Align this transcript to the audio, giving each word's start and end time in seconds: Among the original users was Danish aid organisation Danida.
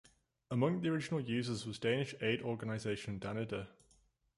Among 0.49 0.81
the 0.81 0.89
original 0.89 1.19
users 1.21 1.67
was 1.67 1.77
Danish 1.77 2.15
aid 2.21 2.41
organisation 2.41 3.19
Danida. 3.19 3.67